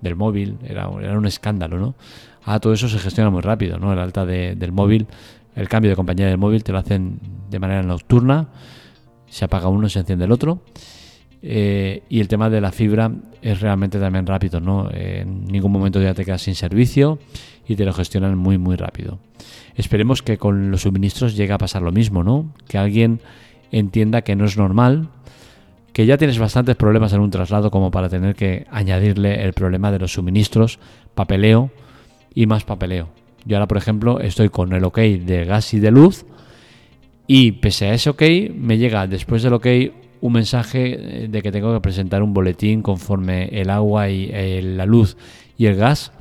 del 0.01 0.15
móvil 0.15 0.57
era, 0.63 0.89
era 1.01 1.17
un 1.17 1.25
escándalo, 1.25 1.77
¿no? 1.77 1.95
Ah, 2.43 2.59
todo 2.59 2.73
eso 2.73 2.87
se 2.87 2.99
gestiona 2.99 3.29
muy 3.29 3.41
rápido, 3.41 3.79
¿no? 3.79 3.91
El 3.91 3.99
alta 3.99 4.25
del 4.25 4.71
móvil, 4.71 5.07
el 5.55 5.67
cambio 5.67 5.89
de 5.89 5.95
compañía 5.95 6.27
del 6.27 6.37
móvil 6.37 6.63
te 6.63 6.71
lo 6.71 6.77
hacen 6.77 7.19
de 7.49 7.59
manera 7.59 7.81
nocturna, 7.81 8.49
se 9.27 9.45
apaga 9.45 9.67
uno 9.67 9.89
se 9.89 9.99
enciende 9.99 10.25
el 10.25 10.31
otro. 10.31 10.61
Eh, 11.47 12.03
y 12.09 12.21
el 12.21 12.27
tema 12.27 12.49
de 12.49 12.59
la 12.59 12.71
fibra 12.71 13.11
es 13.41 13.61
realmente 13.61 13.99
también 13.99 14.25
rápido, 14.25 14.59
¿no? 14.59 14.89
en 14.91 15.45
ningún 15.45 15.71
momento 15.71 16.01
ya 16.01 16.15
te 16.15 16.25
quedas 16.25 16.41
sin 16.41 16.55
servicio 16.55 17.19
y 17.67 17.75
te 17.75 17.85
lo 17.85 17.93
gestionan 17.93 18.37
muy, 18.37 18.57
muy 18.57 18.75
rápido. 18.75 19.19
Esperemos 19.75 20.21
que 20.23 20.37
con 20.37 20.71
los 20.71 20.81
suministros 20.81 21.35
llegue 21.35 21.53
a 21.53 21.57
pasar 21.57 21.81
lo 21.81 21.91
mismo, 21.91 22.23
¿no? 22.23 22.51
Que 22.67 22.77
alguien 22.77 23.19
entienda 23.71 24.21
que 24.21 24.35
no 24.35 24.45
es 24.45 24.57
normal, 24.57 25.09
que 25.95 26.05
ya 26.05 26.17
tienes 26.17 26.37
bastantes 26.37 26.75
problemas 26.75 27.13
en 27.13 27.21
un 27.21 27.31
traslado 27.31 27.71
como 27.71 27.89
para 27.89 28.09
tener 28.09 28.35
que 28.35 28.67
añadirle 28.69 29.45
el 29.45 29.53
problema 29.53 29.93
de 29.93 29.99
los 29.99 30.11
suministros, 30.11 30.77
papeleo, 31.13 31.71
y 32.33 32.47
más 32.47 32.65
papeleo. 32.65 33.07
Yo 33.45 33.55
ahora, 33.55 33.69
por 33.69 33.77
ejemplo, 33.77 34.19
estoy 34.19 34.49
con 34.49 34.73
el 34.73 34.83
OK 34.83 34.97
de 34.97 35.45
gas 35.45 35.73
y 35.73 35.79
de 35.79 35.91
luz 35.91 36.25
y 37.27 37.53
pese 37.53 37.85
a 37.87 37.93
ese 37.93 38.09
OK 38.09 38.23
me 38.53 38.77
llega 38.77 39.07
después 39.07 39.41
del 39.41 39.53
OK 39.53 39.67
un 40.19 40.33
mensaje 40.33 40.97
eh, 41.23 41.27
de 41.29 41.41
que 41.41 41.53
tengo 41.53 41.73
que 41.73 41.79
presentar 41.79 42.21
un 42.23 42.33
boletín 42.33 42.81
conforme 42.81 43.45
el 43.45 43.69
agua 43.69 44.09
y 44.09 44.29
eh, 44.33 44.61
la 44.61 44.85
luz 44.85 45.15
y 45.57 45.67
el 45.67 45.77
gas 45.77 46.11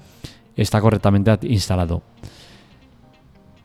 está 0.55 0.81
correctamente 0.81 1.37
instalado. 1.49 2.05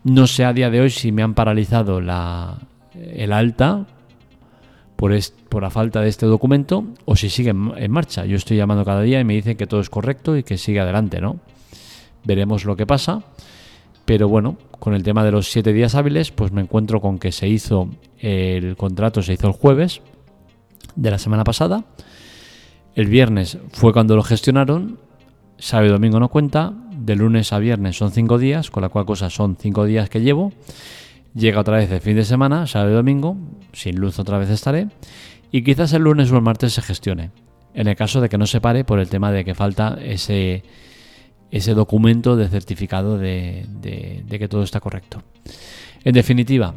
No 0.03 0.25
sé 0.25 0.43
a 0.43 0.53
día 0.53 0.71
de 0.71 0.81
hoy 0.81 0.89
si 0.89 1.11
me 1.11 1.21
han 1.21 1.35
paralizado 1.35 2.01
la, 2.01 2.57
el 2.95 3.31
alta 3.31 3.85
por, 4.99 5.17
por 5.47 5.63
la 5.63 5.69
falta 5.69 6.01
de 6.01 6.09
este 6.09 6.25
documento 6.25 6.83
o 7.05 7.15
si 7.15 7.29
sigue 7.29 7.51
en, 7.51 7.89
marcha. 7.89 8.25
Yo 8.25 8.35
estoy 8.35 8.57
llamando 8.57 8.83
cada 8.83 9.01
día 9.01 9.21
y 9.21 9.23
me 9.23 9.33
dicen 9.33 9.55
que 9.55 9.65
todo 9.65 9.79
es 9.79 9.89
correcto 9.89 10.35
y 10.35 10.43
que 10.43 10.57
sigue 10.57 10.81
adelante, 10.81 11.21
¿no? 11.21 11.39
veremos 12.25 12.65
lo 12.65 12.75
que 12.75 12.85
pasa. 12.85 13.23
Pero 14.03 14.27
bueno, 14.27 14.57
con 14.77 14.93
el 14.93 15.03
tema 15.03 15.23
de 15.23 15.31
los 15.31 15.49
siete 15.49 15.71
días 15.71 15.95
hábiles, 15.95 16.31
pues 16.31 16.51
me 16.51 16.59
encuentro 16.59 16.99
con 16.99 17.17
que 17.17 17.31
se 17.31 17.47
hizo 17.47 17.87
el 18.17 18.75
contrato, 18.75 19.21
se 19.21 19.33
hizo 19.33 19.47
el 19.47 19.53
jueves 19.53 20.01
de 20.97 21.11
la 21.11 21.17
semana 21.17 21.45
pasada. 21.45 21.85
El 22.93 23.07
viernes 23.07 23.57
fue 23.71 23.93
cuando 23.93 24.17
lo 24.17 24.23
gestionaron. 24.23 24.99
Sábado 25.57 25.87
y 25.87 25.91
domingo 25.91 26.19
no 26.19 26.27
cuenta. 26.27 26.73
De 26.91 27.15
lunes 27.15 27.53
a 27.53 27.59
viernes 27.59 27.95
son 27.95 28.11
cinco 28.11 28.37
días, 28.37 28.69
con 28.69 28.83
la 28.83 28.89
cual 28.89 29.05
cosa 29.05 29.29
son 29.29 29.55
cinco 29.57 29.85
días 29.85 30.09
que 30.09 30.19
llevo. 30.19 30.51
Llega 31.39 31.62
otra 31.62 31.77
vez 31.77 31.89
el 31.89 32.01
fin 32.01 32.17
de 32.17 32.25
semana, 32.25 32.67
sábado 32.67 32.91
y 32.91 32.96
domingo. 32.96 33.38
Sin 33.72 33.96
luz 33.96 34.19
otra 34.19 34.38
vez 34.38 34.50
estaré. 34.50 34.89
Y 35.53 35.63
quizás 35.63 35.93
el 35.93 36.01
lunes 36.01 36.29
o 36.34 36.36
el 36.36 36.41
martes 36.41 36.74
se 36.74 36.81
gestione. 36.81 37.31
En 37.74 37.88
el 37.88 37.96
caso 37.96 38.19
de 38.19 38.27
que 38.27 38.38
no 38.38 38.46
se 38.46 38.60
pare 38.60 38.84
por 38.84 39.00
el 39.00 39.08
tema 39.08 39.31
de 39.31 39.46
que 39.46 39.55
falta 39.55 39.98
ese 40.03 40.63
ese 41.50 41.74
documento 41.74 42.36
de 42.36 42.50
certificado 42.50 43.17
de, 43.17 43.65
que 44.29 44.48
todo 44.50 44.63
está 44.63 44.81
correcto. 44.81 45.24
En 46.03 46.13
definitiva, 46.13 46.75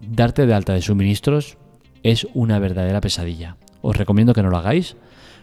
darte 0.00 0.46
de 0.46 0.54
alta 0.54 0.72
de 0.72 0.80
suministros 0.80 1.58
es 2.02 2.26
una 2.32 2.58
verdadera 2.58 3.02
pesadilla. 3.02 3.58
Os 3.82 3.96
recomiendo 3.96 4.32
que 4.32 4.42
no 4.42 4.48
lo 4.48 4.56
hagáis. 4.56 4.96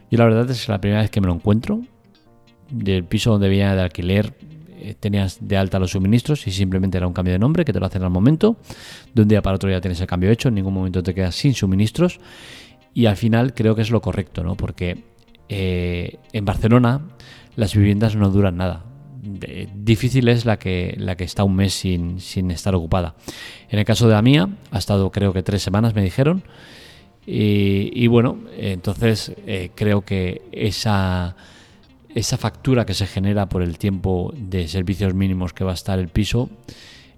Yo 0.10 0.18
la 0.18 0.26
verdad 0.26 0.50
es 0.50 0.66
que 0.66 0.72
la 0.72 0.82
primera 0.82 1.02
vez 1.02 1.12
que 1.12 1.22
me 1.22 1.28
lo 1.28 1.36
encuentro, 1.36 1.82
del 2.72 3.04
piso 3.04 3.32
donde 3.32 3.48
venía 3.48 3.76
de 3.76 3.82
alquiler, 3.82 4.34
eh, 4.82 4.96
tenías 5.00 5.38
de 5.42 5.58
alta 5.58 5.80
los 5.80 5.92
suministros 5.92 6.48
y 6.48 6.52
simplemente 6.52 6.98
era 6.98 7.08
un 7.08 7.14
cambio 7.14 7.34
de 7.34 7.40
nombre 7.40 7.66
que 7.66 7.74
te 7.74 7.80
lo 7.80 7.86
hacen 7.86 8.04
al 8.04 8.10
momento. 8.10 8.58
De 9.14 9.22
un 9.22 9.28
día 9.28 9.42
para 9.42 9.56
otro 9.56 9.70
ya 9.70 9.82
tienes 9.82 10.00
el 10.02 10.08
cambio 10.08 10.32
hecho, 10.32 10.50
en 10.50 10.56
ningún 10.56 10.74
momento 10.74 11.04
te 11.04 11.14
quedas 11.14 11.36
sin 11.36 11.54
suministros. 11.54 12.20
Y 12.94 13.06
al 13.06 13.18
final 13.18 13.54
creo 13.54 13.76
que 13.76 13.82
es 13.82 13.92
lo 13.92 14.02
correcto, 14.02 14.44
¿no? 14.44 14.56
Porque 14.56 15.04
eh, 15.48 16.18
en 16.34 16.46
Barcelona 16.46 17.02
las 17.56 17.76
viviendas 17.76 18.16
no 18.16 18.30
duran 18.30 18.58
nada. 18.58 18.86
difícil 19.76 20.28
es 20.30 20.46
la 20.46 20.58
que, 20.58 20.96
la 20.98 21.16
que 21.16 21.26
está 21.26 21.44
un 21.44 21.56
mes 21.56 21.74
sin, 21.74 22.20
sin, 22.20 22.52
estar 22.52 22.74
ocupada. 22.74 23.16
En 23.70 23.80
el 23.80 23.86
caso 23.86 24.08
de 24.08 24.14
la 24.14 24.22
mía, 24.22 24.50
ha 24.72 24.78
estado 24.78 25.12
creo 25.12 25.34
que 25.34 25.44
tres 25.44 25.62
semanas, 25.62 25.94
me 25.94 26.04
dijeron. 26.04 26.44
Y, 27.32 28.08
bueno, 28.08 28.40
entonces 28.58 29.34
eh, 29.46 29.70
creo 29.76 30.02
que 30.02 30.42
esa, 30.52 31.36
esa 32.20 32.38
factura 32.38 32.86
que 32.86 32.94
se 32.94 33.08
genera 33.08 33.48
por 33.48 33.62
el 33.62 33.78
tiempo 33.78 34.34
de 34.36 34.68
servicios 34.68 35.14
mínimos 35.14 35.54
que 35.54 35.64
va 35.64 35.72
a 35.72 35.76
estar 35.76 36.00
el 36.00 36.10
piso 36.10 36.50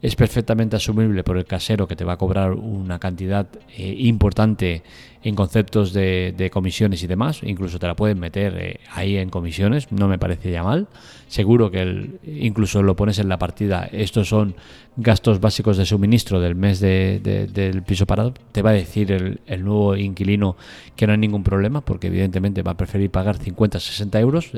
es 0.01 0.15
perfectamente 0.15 0.75
asumible 0.75 1.23
por 1.23 1.37
el 1.37 1.45
casero 1.45 1.87
que 1.87 1.95
te 1.95 2.03
va 2.03 2.13
a 2.13 2.17
cobrar 2.17 2.53
una 2.53 2.99
cantidad 2.99 3.47
eh, 3.77 3.95
importante 3.99 4.81
en 5.23 5.35
conceptos 5.35 5.93
de, 5.93 6.49
comisiones 6.51 7.03
y 7.03 7.07
demás, 7.07 7.41
incluso 7.43 7.77
te 7.79 7.87
la 7.87 7.95
pueden 7.95 8.19
meter 8.19 8.57
eh, 8.57 8.79
ahí 8.91 9.17
en 9.17 9.29
comisiones, 9.29 9.91
no 9.91 10.07
me 10.07 10.17
parece 10.17 10.51
ya 10.51 10.63
mal. 10.63 10.87
Seguro 11.27 11.71
que 11.71 12.19
incluso 12.25 12.83
lo 12.83 12.95
pones 12.95 13.19
en 13.19 13.29
la 13.29 13.37
partida, 13.37 13.87
estos 13.91 14.29
son 14.29 14.55
gastos 14.97 15.39
básicos 15.39 15.77
de 15.77 15.85
suministro 15.85 16.41
del 16.41 16.55
mes 16.55 16.81
del 16.81 17.83
piso 17.83 18.05
parado, 18.05 18.33
te 18.51 18.61
va 18.61 18.71
a 18.71 18.73
decir 18.73 19.11
el, 19.11 19.63
nuevo 19.63 19.95
inquilino 19.95 20.57
que 20.95 21.07
no 21.07 21.13
hay 21.13 21.19
ningún 21.19 21.43
problema, 21.43 21.81
porque 21.81 22.07
evidentemente 22.07 22.63
va 22.63 22.71
a 22.71 22.77
preferir 22.77 23.11
pagar 23.11 23.37
50, 23.37 23.79
60 23.79 24.19
euros 24.19 24.51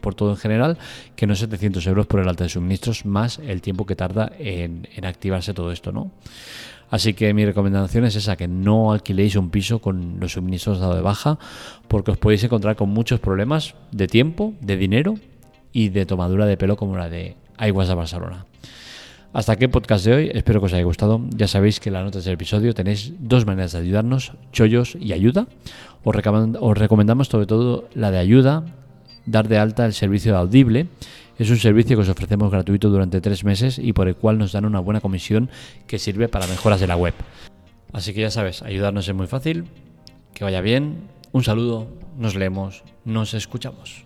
por 0.00 0.14
todo 0.14 0.30
en 0.30 0.36
general, 0.36 0.78
que 1.16 1.26
no 1.26 1.34
700 1.34 1.86
euros 1.86 2.06
por 2.06 2.20
el 2.20 2.28
alta 2.28 2.44
de 2.44 2.50
suministros, 2.50 3.04
más 3.04 3.38
el 3.40 3.60
tiempo 3.60 3.84
que 3.84 3.96
tarda 3.96 4.32
en, 4.38 4.88
en 4.94 5.04
activarse 5.04 5.52
todo 5.52 5.72
esto, 5.72 5.92
¿no? 5.92 6.10
Así 6.90 7.14
que 7.14 7.34
mi 7.34 7.44
recomendación 7.44 8.04
es 8.04 8.16
esa, 8.16 8.36
que 8.36 8.48
no 8.48 8.92
alquiléis 8.92 9.36
un 9.36 9.50
piso 9.50 9.80
con 9.80 10.20
los 10.20 10.32
suministros 10.32 10.78
dado 10.78 10.94
de 10.94 11.00
baja, 11.02 11.38
porque 11.88 12.12
os 12.12 12.18
podéis 12.18 12.44
encontrar 12.44 12.76
con 12.76 12.90
muchos 12.90 13.20
problemas 13.20 13.74
de 13.90 14.06
tiempo, 14.06 14.54
de 14.60 14.76
dinero 14.76 15.14
y 15.72 15.88
de 15.88 16.06
tomadura 16.06 16.46
de 16.46 16.56
pelo 16.56 16.76
como 16.76 16.96
la 16.96 17.08
de 17.08 17.36
Aguas 17.58 17.88
de 17.88 17.94
Barcelona. 17.94 18.46
Hasta 19.32 19.52
aquí 19.52 19.64
el 19.64 19.70
podcast 19.70 20.06
de 20.06 20.14
hoy, 20.14 20.30
espero 20.32 20.60
que 20.60 20.66
os 20.66 20.72
haya 20.72 20.84
gustado. 20.84 21.20
Ya 21.36 21.46
sabéis 21.46 21.78
que 21.78 21.90
en 21.90 21.94
las 21.94 22.04
notas 22.04 22.24
del 22.24 22.34
episodio 22.34 22.72
tenéis 22.72 23.12
dos 23.18 23.44
maneras 23.44 23.72
de 23.72 23.80
ayudarnos, 23.80 24.32
chollos 24.52 24.96
y 24.98 25.12
ayuda. 25.12 25.46
Os, 26.04 26.16
os 26.60 26.78
recomendamos 26.78 27.28
sobre 27.28 27.46
todo 27.46 27.88
la 27.94 28.10
de 28.10 28.18
ayuda, 28.18 28.64
dar 29.26 29.48
de 29.48 29.58
alta 29.58 29.84
el 29.84 29.92
servicio 29.92 30.32
de 30.32 30.38
Audible. 30.38 30.86
Es 31.38 31.50
un 31.50 31.58
servicio 31.58 31.96
que 31.96 32.02
os 32.02 32.08
ofrecemos 32.08 32.50
gratuito 32.50 32.88
durante 32.88 33.20
tres 33.20 33.44
meses 33.44 33.78
y 33.78 33.92
por 33.92 34.08
el 34.08 34.16
cual 34.16 34.38
nos 34.38 34.52
dan 34.52 34.64
una 34.64 34.80
buena 34.80 35.02
comisión 35.02 35.50
que 35.86 35.98
sirve 35.98 36.28
para 36.28 36.46
mejoras 36.46 36.80
de 36.80 36.86
la 36.86 36.96
web. 36.96 37.12
Así 37.92 38.14
que 38.14 38.22
ya 38.22 38.30
sabes, 38.30 38.62
ayudarnos 38.62 39.06
es 39.06 39.14
muy 39.14 39.26
fácil. 39.26 39.66
Que 40.32 40.44
vaya 40.44 40.62
bien. 40.62 41.08
Un 41.32 41.44
saludo, 41.44 41.88
nos 42.16 42.34
leemos, 42.36 42.84
nos 43.04 43.34
escuchamos. 43.34 44.05